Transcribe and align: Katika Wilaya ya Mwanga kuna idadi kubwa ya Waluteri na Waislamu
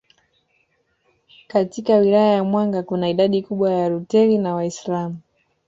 Katika 1.47 1.97
Wilaya 1.97 2.33
ya 2.33 2.43
Mwanga 2.43 2.83
kuna 2.83 3.09
idadi 3.09 3.43
kubwa 3.43 3.71
ya 3.71 3.77
Waluteri 3.83 4.37
na 4.37 4.55
Waislamu 4.55 5.19